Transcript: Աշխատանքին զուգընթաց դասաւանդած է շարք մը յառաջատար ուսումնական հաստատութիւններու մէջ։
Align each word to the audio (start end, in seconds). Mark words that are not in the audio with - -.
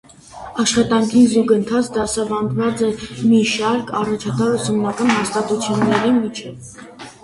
Աշխատանքին 0.61 1.27
զուգընթաց 1.33 1.91
դասաւանդած 1.99 2.83
է 2.89 2.97
շարք 3.03 3.31
մը 3.35 3.45
յառաջատար 3.53 4.59
ուսումնական 4.59 5.17
հաստատութիւններու 5.17 6.17
մէջ։ 6.23 6.47